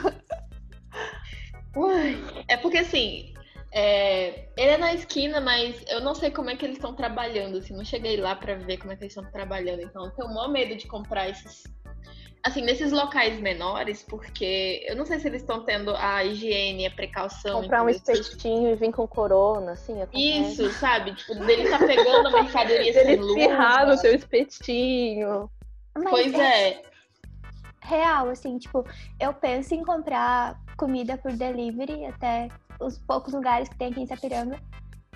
É 2.46 2.56
porque 2.56 2.78
assim, 2.78 3.34
é, 3.70 4.48
ele 4.56 4.70
é 4.70 4.78
na 4.78 4.94
esquina, 4.94 5.40
mas 5.40 5.84
eu 5.88 6.00
não 6.00 6.14
sei 6.14 6.30
como 6.30 6.48
é 6.48 6.56
que 6.56 6.64
eles 6.64 6.78
estão 6.78 6.94
trabalhando, 6.94 7.58
assim, 7.58 7.76
não 7.76 7.84
cheguei 7.84 8.16
lá 8.16 8.34
pra 8.34 8.54
ver 8.54 8.78
como 8.78 8.92
é 8.92 8.96
que 8.96 9.04
eles 9.04 9.14
estão 9.14 9.30
trabalhando, 9.30 9.82
então 9.82 10.06
eu 10.06 10.10
tenho 10.12 10.28
o 10.28 10.34
maior 10.34 10.48
medo 10.48 10.74
de 10.74 10.86
comprar 10.86 11.28
esses, 11.28 11.64
assim, 12.42 12.62
nesses 12.62 12.92
locais 12.92 13.40
menores, 13.40 14.02
porque 14.02 14.84
eu 14.86 14.96
não 14.96 15.04
sei 15.04 15.18
se 15.18 15.28
eles 15.28 15.42
estão 15.42 15.64
tendo 15.64 15.94
a 15.96 16.24
higiene, 16.24 16.86
a 16.86 16.90
precaução. 16.90 17.62
Comprar 17.62 17.82
um 17.82 17.88
entendeu? 17.90 18.20
espetinho 18.20 18.70
e 18.70 18.74
vir 18.74 18.92
com 18.92 19.06
corona, 19.06 19.72
assim, 19.72 20.00
acontece. 20.00 20.62
Isso, 20.62 20.70
sabe? 20.78 21.14
Tipo, 21.14 21.34
dele 21.36 21.68
tá 21.68 21.78
pegando 21.78 22.28
a 22.28 22.30
mercadoria 22.30 22.80
Ele 22.80 22.92
sem 22.92 23.16
luva. 23.16 23.86
no 23.86 24.00
teu 24.00 24.14
espetinho. 24.14 25.50
Mas 25.96 26.10
Pois 26.10 26.34
é. 26.34 26.82
real, 27.82 28.28
assim, 28.28 28.58
tipo, 28.58 28.84
eu 29.18 29.32
penso 29.34 29.74
em 29.74 29.82
comprar 29.82 30.56
comida 30.76 31.18
por 31.18 31.32
delivery 31.32 32.06
até 32.06 32.48
os 32.80 32.98
poucos 32.98 33.34
lugares 33.34 33.68
que 33.68 33.76
tem 33.76 33.90
aqui 33.90 34.00
em 34.00 34.06
Sapiranga. 34.06 34.60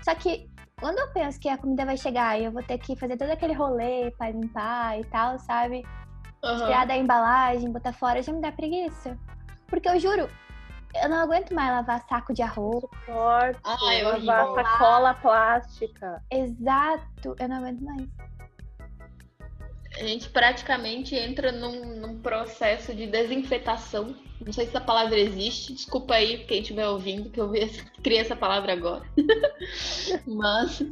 Só 0.03 0.15
que 0.15 0.51
quando 0.81 0.99
eu 0.99 1.09
penso 1.13 1.39
que 1.39 1.49
a 1.49 1.57
comida 1.57 1.85
vai 1.85 1.97
chegar 1.97 2.41
e 2.41 2.45
eu 2.45 2.51
vou 2.51 2.63
ter 2.63 2.77
que 2.79 2.97
fazer 2.97 3.17
todo 3.17 3.31
aquele 3.31 3.53
rolê 3.53 4.11
pra 4.19 4.31
limpar 4.31 4.99
e 4.99 5.05
tal, 5.05 5.39
sabe? 5.39 5.85
Aham. 6.43 6.67
Tirar 6.67 6.87
da 6.87 6.97
embalagem, 6.97 7.71
botar 7.71 7.93
fora, 7.93 8.23
já 8.23 8.33
me 8.33 8.41
dá 8.41 8.51
preguiça. 8.51 9.17
Porque 9.69 9.89
eu 9.89 9.99
juro, 10.01 10.29
eu 11.01 11.09
não 11.09 11.19
aguento 11.19 11.55
mais 11.55 11.71
lavar 11.71 12.03
saco 12.09 12.35
de 12.35 12.43
arroz. 12.43 12.81
Suporte, 12.81 13.61
Ah, 13.65 13.77
lavar 13.81 14.47
horrível. 14.49 14.55
sacola 14.65 15.15
plástica. 15.15 16.23
Exato, 16.31 17.37
eu 17.39 17.49
não 17.49 17.57
aguento 17.59 17.81
mais. 17.83 18.09
A 20.03 20.05
gente 20.05 20.29
praticamente 20.31 21.15
entra 21.15 21.53
num, 21.53 21.95
num 22.01 22.21
processo 22.21 22.93
de 22.93 23.07
desinfetação. 23.07 24.17
Não 24.45 24.53
sei 24.53 24.65
se 24.65 24.71
essa 24.71 24.81
palavra 24.81 25.17
existe. 25.17 25.75
Desculpa 25.75 26.15
aí 26.15 26.39
quem 26.45 26.61
estiver 26.61 26.89
ouvindo, 26.89 27.31
que 27.31 27.41
eu 27.41 27.53
criei 28.03 28.19
essa 28.19 28.35
palavra 28.35 28.73
agora. 28.73 29.05
Mas 30.27 30.83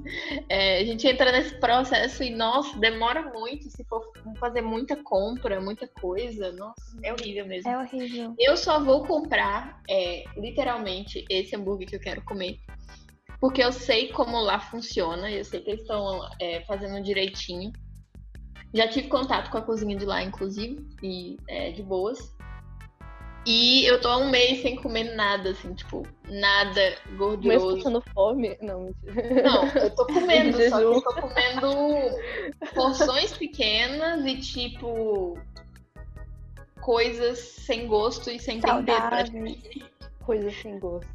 é, 0.49 0.79
a 0.79 0.85
gente 0.85 1.09
entra 1.09 1.33
nesse 1.33 1.57
processo 1.57 2.23
e, 2.23 2.31
nossa, 2.31 2.79
demora 2.79 3.33
muito. 3.33 3.69
Se 3.69 3.83
for 3.83 4.13
fazer 4.39 4.61
muita 4.61 4.95
compra, 4.95 5.61
muita 5.61 5.89
coisa, 5.89 6.53
nossa, 6.53 6.97
é 7.03 7.13
horrível 7.13 7.47
mesmo. 7.47 7.69
É 7.69 7.79
horrível. 7.79 8.33
Eu 8.39 8.57
só 8.57 8.79
vou 8.79 9.05
comprar, 9.05 9.83
é, 9.91 10.23
literalmente, 10.37 11.25
esse 11.29 11.57
hambúrguer 11.57 11.89
que 11.89 11.97
eu 11.97 12.01
quero 12.01 12.23
comer. 12.23 12.61
Porque 13.41 13.61
eu 13.61 13.73
sei 13.73 14.13
como 14.13 14.39
lá 14.39 14.61
funciona, 14.61 15.29
eu 15.29 15.45
sei 15.45 15.63
que 15.63 15.71
eles 15.71 15.81
estão 15.81 16.21
é, 16.41 16.61
fazendo 16.61 17.03
direitinho. 17.03 17.73
Já 18.73 18.89
tive 18.89 19.09
contato 19.09 19.51
com 19.51 19.59
a 19.59 19.63
cozinha 19.63 19.97
de 19.97 20.05
lá, 20.05 20.23
inclusive, 20.23 20.87
e 21.03 21.37
é 21.49 21.73
de 21.73 21.83
boas. 21.83 22.35
E 23.47 23.87
eu 23.87 24.01
tô 24.01 24.09
há 24.09 24.19
um 24.19 24.29
mês 24.29 24.61
sem 24.61 24.77
comer 24.77 25.15
nada, 25.17 25.51
assim, 25.51 25.73
tipo, 25.73 26.07
nada 26.29 26.95
Mas 27.07 27.17
gorduroso. 27.17 27.77
passando 27.77 28.03
fome. 28.13 28.57
Não, 28.61 28.83
mentira. 28.83 29.43
Não, 29.43 29.67
eu 29.67 29.91
tô 29.95 30.07
comendo, 30.07 30.59
só 30.69 30.79
que 30.79 30.85
eu 30.85 31.03
tô 31.03 31.15
comendo 31.15 32.17
porções 32.75 33.33
pequenas 33.33 34.27
e, 34.27 34.37
tipo, 34.37 35.39
coisas 36.81 37.39
sem 37.39 37.87
gosto 37.87 38.31
e 38.31 38.39
sem 38.39 38.61
tempero. 38.61 38.87
Saudáveis. 38.87 39.31
Coisa 40.21 40.51
sem 40.51 40.79
gosto. 40.79 41.09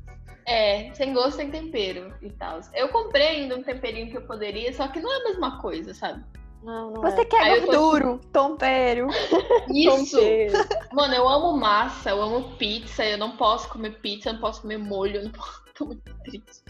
É, 0.48 0.94
sem 0.94 1.14
gosto, 1.14 1.38
sem 1.38 1.52
tempero 1.52 2.14
e 2.22 2.30
tal. 2.32 2.60
Eu 2.74 2.90
comprei 2.90 3.28
ainda 3.28 3.56
um 3.56 3.64
temperinho 3.64 4.10
que 4.10 4.18
eu 4.18 4.22
poderia, 4.24 4.74
só 4.74 4.88
que 4.88 5.00
não 5.00 5.12
é 5.12 5.22
a 5.22 5.24
mesma 5.26 5.62
coisa, 5.62 5.94
sabe? 5.94 6.24
Não, 6.66 6.90
não 6.90 7.02
Você 7.02 7.22
é. 7.22 7.26
quer 7.26 7.42
Aí 7.44 7.52
eu 7.60 7.66
tô- 7.68 7.72
gorduro, 7.72 8.20
tempero. 8.34 9.08
Isso! 9.72 10.18
Tompeiro. 10.18 10.54
Mano, 10.92 11.14
eu 11.14 11.30
amo 11.30 11.56
massa, 11.56 12.10
eu 12.10 12.22
amo 12.22 12.56
pizza, 12.58 13.06
eu 13.06 13.18
não 13.20 13.38
posso 13.38 13.70
comer 13.70 14.00
pizza, 14.02 14.30
eu 14.30 14.34
não 14.34 14.42
posso 14.42 14.62
comer 14.64 14.78
molho, 14.80 15.18
eu 15.18 15.24
não 15.26 15.32
posso. 15.32 15.64
Tô 15.76 15.86
muito 15.86 16.02
triste. 16.24 16.64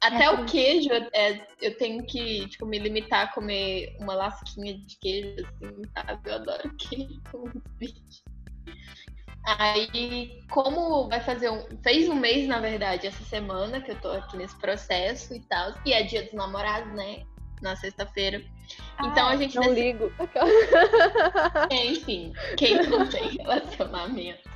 Até 0.00 0.24
É 0.24 0.30
o 0.30 0.44
queijo, 0.44 0.90
é, 1.12 1.46
eu 1.62 1.76
tenho 1.78 2.04
que 2.04 2.46
tipo, 2.48 2.64
me 2.66 2.78
limitar 2.78 3.24
a 3.24 3.32
comer 3.32 3.96
uma 3.98 4.14
lasquinha 4.14 4.74
de 4.78 4.96
queijo, 4.98 5.46
assim, 5.46 5.82
sabe? 5.96 6.20
Eu 6.26 6.34
adoro 6.34 6.70
queijo, 6.78 7.20
muito 7.32 7.62
triste. 7.78 8.22
Aí, 9.46 10.40
como 10.50 11.08
vai 11.08 11.20
fazer 11.20 11.50
um. 11.50 11.62
Fez 11.82 12.08
um 12.08 12.14
mês, 12.14 12.46
na 12.46 12.60
verdade, 12.60 13.06
essa 13.06 13.22
semana 13.24 13.80
que 13.80 13.90
eu 13.90 14.00
tô 14.00 14.10
aqui 14.10 14.36
nesse 14.36 14.56
processo 14.56 15.34
e 15.34 15.40
tal. 15.40 15.74
E 15.84 15.92
é 15.92 16.02
dia 16.02 16.22
dos 16.22 16.32
namorados, 16.32 16.92
né? 16.94 17.24
Na 17.60 17.74
sexta-feira. 17.76 18.42
Então 19.02 19.28
a 19.28 19.36
gente 19.36 19.56
Não 19.56 19.64
decidi- 19.64 19.80
ligo. 19.92 20.12
é, 21.70 21.86
enfim, 21.86 22.32
quem 22.56 22.74
não 22.88 23.06
tem 23.08 23.28
relacionamento. 23.38 24.48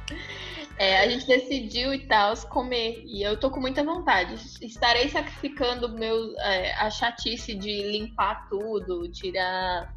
É, 0.78 1.00
a 1.00 1.09
gente 1.09 1.26
decidiu 1.26 1.92
e 1.92 2.07
tal 2.07 2.37
comer. 2.49 3.02
E 3.04 3.23
eu 3.23 3.38
tô 3.38 3.50
com 3.50 3.61
muita 3.61 3.83
vontade. 3.83 4.35
Estarei 4.64 5.09
sacrificando 5.09 5.88
meu, 5.88 6.35
é, 6.38 6.73
a 6.75 6.88
chatice 6.88 7.54
de 7.54 7.83
limpar 7.83 8.49
tudo, 8.49 9.09
tirar. 9.11 9.92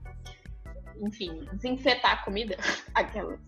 Enfim, 1.00 1.48
desinfetar 1.54 2.14
a 2.14 2.18
comida. 2.18 2.58
Aquelas. 2.96 3.40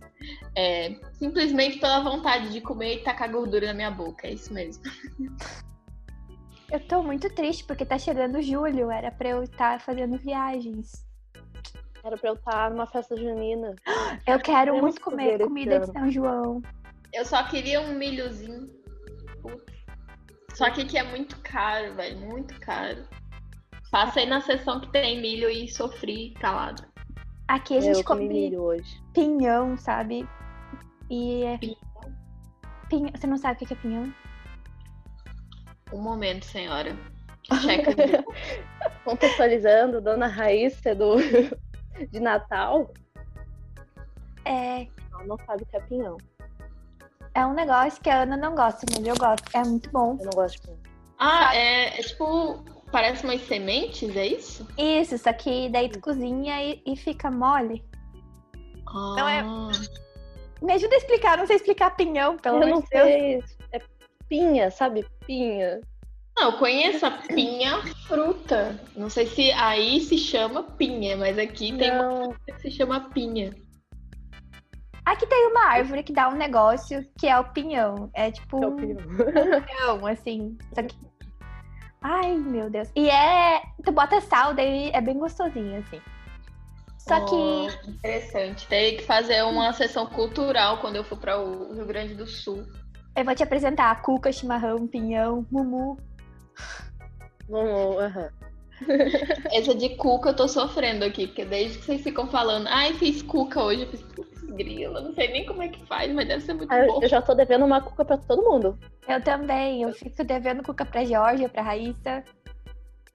É, 0.56 0.96
simplesmente 1.14 1.80
pela 1.80 2.00
vontade 2.02 2.50
de 2.52 2.62
comer 2.62 2.96
e 2.96 3.04
tacar 3.04 3.32
gordura 3.32 3.68
na 3.68 3.74
minha 3.74 3.92
boca. 3.92 4.28
É 4.28 4.34
isso 4.34 4.54
mesmo. 4.54 4.84
Eu 6.74 6.80
tô 6.80 7.04
muito 7.04 7.30
triste 7.30 7.64
porque 7.66 7.86
tá 7.86 8.00
chegando 8.00 8.42
julho, 8.42 8.90
era 8.90 9.12
pra 9.12 9.30
eu 9.30 9.44
estar 9.44 9.80
fazendo 9.80 10.18
viagens. 10.18 11.06
Era 12.04 12.18
pra 12.18 12.32
eu 12.32 12.34
estar 12.34 12.72
numa 12.72 12.88
festa 12.88 13.16
junina. 13.16 13.76
Eu 14.26 14.40
quero 14.40 14.74
Temos 14.74 14.82
muito 14.82 15.02
comer 15.02 15.40
comida 15.40 15.82
de. 15.82 15.86
São 15.86 16.10
João. 16.10 16.64
Eu 17.14 17.24
só 17.26 17.44
queria 17.44 17.80
um 17.80 17.94
milhozinho. 17.94 18.68
Putz. 19.40 19.64
Só 20.56 20.72
que 20.72 20.82
aqui 20.82 20.98
é 20.98 21.04
muito 21.04 21.40
caro, 21.42 21.94
velho. 21.94 22.18
Muito 22.22 22.60
caro. 22.60 23.04
Passei 23.92 24.26
na 24.26 24.42
sessão 24.42 24.82
que 24.82 24.92
tem 24.92 25.22
milho 25.22 25.52
e 25.52 25.68
sofri 25.68 26.34
calado. 26.42 26.84
Aqui 27.48 27.78
a 27.78 27.82
gente 27.82 28.00
eu 28.00 28.04
come 28.04 28.28
milho 28.28 28.64
hoje. 28.64 29.00
pinhão, 29.14 29.78
sabe? 29.78 30.28
E 31.08 31.44
é. 31.44 31.60
Pinhão. 32.90 33.12
Você 33.16 33.28
não 33.28 33.38
sabe 33.38 33.64
o 33.64 33.68
que 33.68 33.74
é 33.74 33.78
pinhão? 33.78 34.12
Um 35.92 36.02
momento, 36.02 36.46
senhora. 36.46 36.96
Checa. 37.62 37.92
Contextualizando, 39.04 40.02
Dona 40.02 40.28
Raíssa 40.28 40.96
do... 40.96 41.16
de 42.12 42.20
Natal. 42.20 42.92
É, 44.46 44.88
Ela 45.14 45.24
não 45.26 45.38
sabe 45.46 45.64
o 45.64 45.66
que 45.66 45.78
é 45.78 45.80
pinhão. 45.82 46.18
é 47.34 47.46
um 47.46 47.54
negócio 47.54 48.02
que 48.02 48.10
a 48.10 48.24
Ana 48.24 48.36
não 48.38 48.56
gosta, 48.56 48.86
mas 48.92 49.06
eu 49.06 49.16
gosto. 49.16 49.44
É 49.56 49.64
muito 49.64 49.90
bom. 49.92 50.18
Eu 50.20 50.26
não 50.26 50.32
gosto 50.34 50.56
de 50.56 50.62
pinhão. 50.62 50.80
ah, 51.20 51.56
é, 51.56 52.00
é 52.00 52.04
tipo. 52.04 52.64
Parece 52.92 53.24
umas 53.24 53.42
sementes, 53.48 54.16
é 54.16 54.28
isso? 54.28 54.68
Isso, 54.78 55.18
só 55.18 55.34
que 55.34 55.68
daí 55.70 55.90
tu 55.90 56.00
cozinha 56.00 56.64
e, 56.64 56.84
e 56.86 56.96
fica 56.96 57.32
mole. 57.32 57.84
Ah, 58.88 59.16
Não 59.18 59.28
é- 59.28 59.44
Me 60.62 60.74
ajuda 60.74 60.94
a 60.94 60.98
explicar, 61.00 61.38
não 61.40 61.48
sei 61.48 61.56
explicar 61.56 61.96
pinhão, 61.96 62.38
pelo 62.38 62.58
eu 62.58 62.64
amor 62.64 62.76
não 62.76 62.82
de 62.82 62.90
Deus. 62.90 63.08
sei. 63.08 63.44
Pinha, 64.34 64.72
sabe? 64.72 65.06
Pinha. 65.28 65.80
Não, 66.36 66.50
eu 66.50 66.58
conheço 66.58 67.06
a 67.06 67.12
pinha 67.12 67.84
fruta. 68.08 68.80
Não 68.96 69.08
sei 69.08 69.28
se 69.28 69.52
aí 69.52 70.02
se 70.02 70.18
chama 70.18 70.64
pinha, 70.64 71.16
mas 71.16 71.38
aqui 71.38 71.72
tem 71.78 71.92
uma 71.92 72.04
Não, 72.04 72.32
fruta 72.32 72.52
que 72.54 72.62
se 72.62 72.72
chama 72.72 73.12
pinha. 73.12 73.54
Aqui 75.06 75.28
tem 75.28 75.52
uma 75.52 75.66
árvore 75.66 76.02
que 76.02 76.12
dá 76.12 76.30
um 76.30 76.36
negócio 76.36 77.08
que 77.20 77.28
é 77.28 77.38
o 77.38 77.44
pinhão. 77.44 78.10
É 78.16 78.32
tipo 78.32 78.58
é 78.64 78.66
o 78.66 78.72
um 78.72 78.76
pinhão. 78.76 78.98
pinhão, 79.62 80.08
assim. 80.08 80.58
Só 80.74 80.82
que... 80.82 80.96
Ai, 82.02 82.36
meu 82.36 82.72
Deus. 82.72 82.90
E 82.96 83.12
é. 83.12 83.62
Tu 83.86 83.92
bota 83.92 84.20
sal, 84.20 84.56
daí 84.56 84.90
é 84.94 85.00
bem 85.00 85.20
gostosinho, 85.20 85.78
assim. 85.78 86.02
Só 86.98 87.24
que. 87.24 87.36
Oh, 87.36 87.90
interessante. 87.92 88.66
Tem 88.66 88.98
que 88.98 89.04
fazer 89.04 89.44
uma 89.44 89.72
sessão 89.74 90.08
cultural 90.08 90.80
quando 90.80 90.96
eu 90.96 91.04
for 91.04 91.20
para 91.20 91.40
o 91.40 91.72
Rio 91.76 91.86
Grande 91.86 92.16
do 92.16 92.26
Sul. 92.26 92.66
Eu 93.16 93.24
vou 93.24 93.36
te 93.36 93.44
apresentar 93.44 94.02
cuca, 94.02 94.32
chimarrão, 94.32 94.88
pinhão, 94.88 95.46
mumu. 95.52 95.98
Vamos, 97.48 97.98
aham. 98.02 98.30
Essa 99.54 99.76
de 99.76 99.90
cuca 99.90 100.30
eu 100.30 100.36
tô 100.36 100.48
sofrendo 100.48 101.06
aqui, 101.06 101.28
porque 101.28 101.46
desde 101.46 101.78
que 101.78 101.86
vocês 101.86 102.02
ficam 102.02 102.28
falando, 102.28 102.68
ai, 102.68 102.94
fiz 102.96 103.22
cuca 103.22 103.62
hoje, 103.62 103.84
eu 103.84 103.88
fiz 103.88 104.04
grila, 104.50 105.02
não 105.02 105.14
sei 105.14 105.32
nem 105.32 105.46
como 105.46 105.62
é 105.62 105.68
que 105.68 105.86
faz, 105.86 106.12
mas 106.12 106.28
deve 106.28 106.42
ser 106.42 106.54
muito 106.54 106.72
Ah, 106.72 106.86
bom. 106.86 107.00
Eu 107.02 107.08
já 107.08 107.22
tô 107.22 107.34
devendo 107.34 107.66
uma 107.66 107.82
cuca 107.82 108.04
pra 108.04 108.18
todo 108.18 108.44
mundo. 108.44 108.78
Eu 109.08 109.22
também. 109.22 109.84
Eu 109.84 109.94
fico 109.94 110.24
devendo 110.24 110.64
cuca 110.64 110.86
pra 110.86 111.06
Georgia, 111.06 111.50
pra 111.50 111.62
Raíssa. 111.62 112.24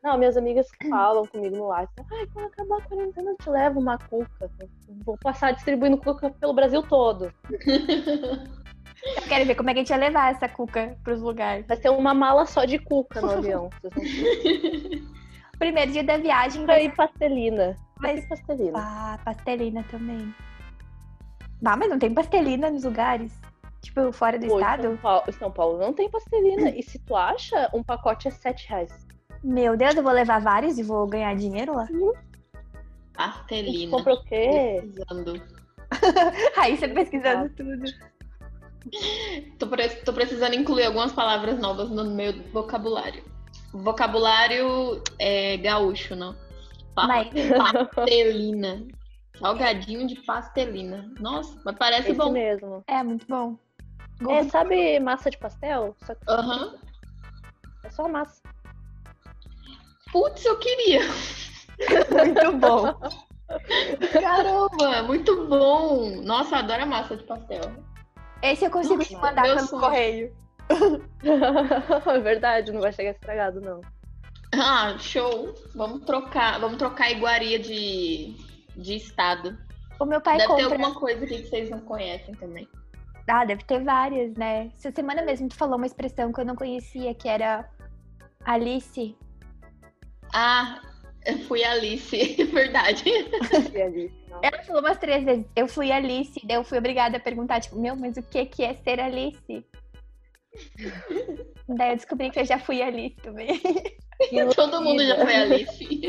Não, 0.02 0.17
minhas 0.17 0.37
amigas 0.37 0.69
falam 0.88 1.26
comigo 1.26 1.57
no 1.57 1.64
WhatsApp. 1.64 2.07
Ai, 2.12 2.26
quando 2.33 2.47
acabar 2.47 2.78
a 2.78 2.83
quarentena 2.83 3.31
eu 3.33 3.37
te 3.37 3.50
levo 3.50 3.81
uma 3.81 3.99
cuca. 3.99 4.50
Eu 4.61 4.69
Vou 5.05 5.19
passar 5.19 5.52
distribuindo 5.52 5.99
cuca 5.99 6.31
pelo 6.31 6.52
Brasil 6.52 6.83
todo. 6.83 7.33
Eu 9.17 9.23
quero 9.29 9.45
ver 9.45 9.55
como 9.55 9.71
é 9.71 9.73
que 9.75 9.81
a 9.81 9.83
gente 9.83 9.88
vai 9.91 9.99
levar 9.99 10.31
essa 10.33 10.49
cuca 10.49 10.97
pros 11.03 11.21
lugares. 11.21 11.67
Vai 11.67 11.77
ter 11.77 11.91
uma 11.91 12.15
mala 12.15 12.47
só 12.47 12.65
de 12.65 12.79
cuca 12.79 13.21
no 13.21 13.31
avião. 13.38 13.71
Primeiro 15.59 15.91
dia 15.93 16.05
da 16.05 16.17
viagem 16.17 16.65
vai 16.67 16.87
e 16.87 16.91
pastelina. 16.93 17.77
Vai- 18.00 18.19
e 18.19 18.23
pastelina. 18.23 18.79
Ah, 18.79 19.19
pastelina 19.25 19.85
também. 19.91 20.33
Ah, 21.65 21.77
mas 21.77 21.91
não 21.91 21.99
tem 21.99 22.15
pastelina 22.15 22.71
nos 22.71 22.85
lugares? 22.85 23.33
Tipo, 23.83 24.12
fora 24.12 24.38
do 24.38 24.47
Pô, 24.47 24.59
estado? 24.59 24.83
São 24.83 24.97
Paulo, 24.97 25.25
em 25.29 25.33
São 25.33 25.50
Paulo 25.50 25.79
não 25.79 25.93
tem 25.93 26.09
pastelina. 26.11 26.71
E 26.71 26.83
se 26.83 26.99
tu 27.00 27.17
acha, 27.17 27.69
um 27.75 27.83
pacote 27.83 28.29
é 28.29 28.31
7 28.31 28.69
reais. 28.69 29.07
Meu 29.43 29.77
Deus, 29.77 29.95
eu 29.97 30.03
vou 30.03 30.12
levar 30.12 30.41
vários 30.41 30.79
e 30.79 30.83
vou 30.83 31.07
ganhar 31.07 31.35
dinheiro 31.37 31.75
lá? 31.75 31.83
A 31.83 31.87
gente 31.87 32.12
Pastelina. 33.15 33.91
compra 33.91 34.15
o 34.15 34.25
quê? 34.25 34.81
Precisando. 34.81 35.43
Raíssa 36.55 36.88
pesquisando 36.88 37.49
tudo. 37.55 37.85
Tô, 39.59 39.67
pre- 39.67 39.89
tô 39.89 40.13
precisando 40.13 40.55
incluir 40.55 40.85
algumas 40.85 41.13
palavras 41.13 41.59
novas 41.59 41.91
no 41.91 42.05
meu 42.05 42.33
vocabulário. 42.53 43.25
Vocabulário 43.73 45.03
é 45.19 45.57
gaúcho, 45.59 46.15
não? 46.17 46.35
Pa- 46.95 47.07
Mas- 47.07 47.29
Pastelina. 47.95 48.87
Salgadinho 49.39 50.07
de 50.07 50.17
pastelina. 50.23 51.11
Nossa, 51.21 51.61
mas 51.65 51.77
parece 51.77 52.11
Esse 52.11 52.19
bom. 52.19 52.33
mesmo. 52.33 52.83
É 52.87 53.03
muito 53.03 53.27
bom. 53.27 53.57
É, 54.29 54.43
sabe 54.45 54.99
massa 54.99 55.31
de 55.31 55.39
pastel? 55.39 55.95
Só 55.99 56.15
que 56.15 56.21
Aham. 56.29 56.75
é 57.85 57.91
só 57.91 58.09
massa. 58.09 58.43
Putz, 60.13 60.45
eu 60.45 60.59
queria. 60.59 61.01
Muito 62.11 62.57
bom. 62.57 62.95
Caramba, 64.21 65.03
muito 65.05 65.47
bom. 65.47 66.21
Nossa, 66.23 66.57
eu 66.57 66.59
adoro 66.59 66.83
a 66.83 66.87
massa 66.87 67.17
de 67.17 67.23
pastel. 67.25 67.61
Esse 68.42 68.64
eu 68.64 68.71
consigo 68.71 69.04
te 69.04 69.16
mandar 69.16 69.42
pelo 69.42 69.68
correio. 69.68 70.33
é 72.07 72.21
verdade, 72.21 72.73
não 72.73 72.80
vai 72.80 72.92
chegar 72.92 73.11
estragado, 73.11 73.61
não. 73.61 73.80
Ah, 74.54 74.97
show. 74.99 75.54
Vamos 75.75 76.04
trocar, 76.04 76.59
vamos 76.61 76.78
trocar 76.78 77.04
a 77.04 77.11
iguaria 77.11 77.59
de, 77.59 78.35
de 78.76 78.97
estado. 78.97 79.59
O 80.00 80.04
meu 80.04 80.21
pai 80.21 80.38
Deve 80.38 80.54
ter 80.54 80.62
compra. 80.62 80.76
alguma 80.76 80.95
coisa 80.95 81.25
aqui 81.25 81.42
que 81.42 81.49
vocês 81.49 81.71
não 81.71 81.80
conhecem 81.80 82.35
também. 82.35 82.68
Ah, 83.28 83.45
deve 83.45 83.62
ter 83.64 83.83
várias, 83.83 84.35
né? 84.35 84.71
Essa 84.76 84.90
semana 84.90 85.23
mesmo 85.23 85.49
tu 85.49 85.57
falou 85.57 85.76
uma 85.76 85.87
expressão 85.87 86.33
que 86.33 86.40
eu 86.40 86.47
não 86.47 86.57
conhecia, 86.57 87.14
que 87.14 87.28
era 87.28 87.68
Alice. 88.45 89.14
Ah, 90.33 90.80
eu 91.26 91.38
fui 91.40 91.62
Alice, 91.62 92.45
verdade. 92.52 93.04
E 93.75 93.83
ali, 93.83 94.12
não. 94.12 94.18
Ela 94.43 94.63
falou 94.63 94.83
umas 94.83 94.99
três 94.99 95.25
vezes. 95.25 95.47
Eu 95.57 95.67
fui 95.69 95.91
Alice, 95.91 96.41
daí 96.47 96.57
eu 96.57 96.65
fui 96.65 96.79
obrigada 96.79 97.17
a 97.17 97.21
perguntar, 97.21 97.61
tipo, 97.61 97.79
meu, 97.79 97.97
mas 97.97 98.17
o 98.17 98.23
que 98.23 98.45
que 98.47 98.65
é 98.65 98.75
ser 98.75 99.01
Alice? 99.01 99.64
daí 101.69 101.91
eu 101.91 101.97
descobri 101.97 102.31
que 102.31 102.41
eu 102.41 102.45
já 102.45 102.59
fui 102.59 102.83
Alice 102.83 103.17
também. 103.17 103.61
Todo 104.55 104.83
mundo 104.83 105.05
já 105.07 105.17
foi 105.17 105.35
Alice. 105.35 106.01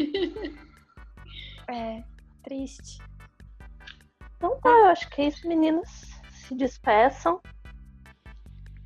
É, 1.70 2.04
triste. 2.44 2.98
Então 4.38 4.60
tá, 4.62 4.70
eu 4.70 4.86
acho 4.86 5.10
que 5.10 5.22
é 5.22 5.28
isso, 5.28 5.48
meninas. 5.48 5.88
Se 6.32 6.56
despeçam. 6.56 7.40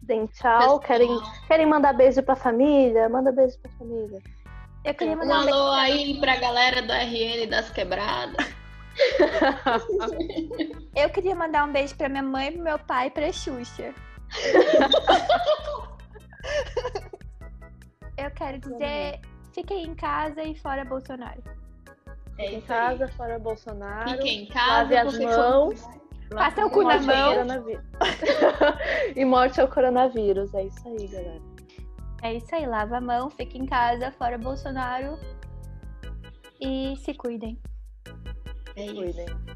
Deem 0.02 0.26
tchau. 0.28 0.80
Querem, 0.82 1.10
querem 1.48 1.66
mandar 1.66 1.94
beijo 1.94 2.22
pra 2.24 2.36
família? 2.36 3.08
Manda 3.08 3.32
beijo 3.32 3.58
pra 3.60 3.72
família. 3.72 4.20
Eu 4.84 4.94
queria 4.94 5.14
Um 5.16 5.20
mandar 5.20 5.40
um 5.40 5.46
beijo. 5.46 5.58
alô 5.58 5.72
aí 5.72 6.20
pra 6.20 6.36
galera 6.36 6.82
do 6.82 6.92
RN 6.92 7.48
das 7.48 7.70
quebradas. 7.70 8.53
Eu 10.96 11.10
queria 11.10 11.36
mandar 11.36 11.68
um 11.68 11.72
beijo 11.72 11.96
pra 11.96 12.10
minha 12.10 12.24
mãe, 12.24 12.52
pro 12.52 12.62
meu 12.62 12.80
pai 12.80 13.08
e 13.08 13.12
pra 13.12 13.32
Xuxa. 13.32 13.94
Eu 18.18 18.30
quero 18.32 18.60
dizer, 18.60 19.20
fiquem 19.54 19.86
em 19.86 19.96
casa 19.96 20.44
e 20.44 20.56
fora 20.56 20.86
Bolsonaro. 20.86 21.42
É 22.38 22.44
Fique 22.44 22.56
em 22.56 22.62
casa, 22.62 23.06
aí. 23.06 23.12
fora 23.12 23.40
Bolsonaro. 23.40 24.10
Fiquem 24.12 24.44
em 24.44 24.46
casa. 24.48 24.94
Lave 24.94 24.98
as 24.98 25.20
mãos. 25.20 25.84
Passa 26.32 26.66
o 26.66 26.70
cu 26.70 26.84
na 26.84 27.00
mão. 27.00 27.46
e 29.16 29.26
morte 29.26 29.62
ao 29.62 29.68
coronavírus. 29.68 30.54
É 30.54 30.64
isso 30.64 30.88
aí, 30.88 31.08
galera. 31.08 31.42
É 32.24 32.34
isso 32.36 32.56
aí, 32.56 32.66
lava 32.66 32.98
a 32.98 33.02
mão, 33.02 33.30
fica 33.30 33.58
em 33.58 33.66
casa, 33.66 34.12
fora 34.12 34.38
Bolsonaro. 34.38 35.18
E 36.60 36.96
se 36.98 37.14
cuidem. 37.14 37.60
É 38.76 38.86
isso. 38.86 38.96
Cuidem. 38.96 39.53